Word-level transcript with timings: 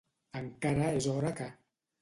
Encara 0.39 0.89
és 1.03 1.11
hora 1.13 1.37
que. 1.43 1.53